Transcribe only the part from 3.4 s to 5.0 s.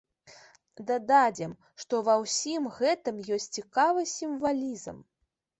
цікавы сімвалізм.